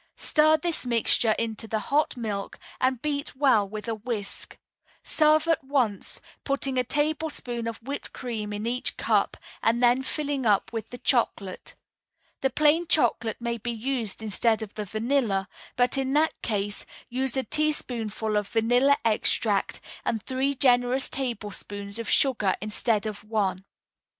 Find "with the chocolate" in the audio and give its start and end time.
10.73-11.75